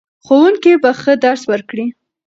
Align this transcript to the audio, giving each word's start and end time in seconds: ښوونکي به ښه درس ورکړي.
ښوونکي 0.25 0.73
به 0.83 0.91
ښه 1.01 1.13
درس 1.23 1.41
ورکړي. 1.51 1.85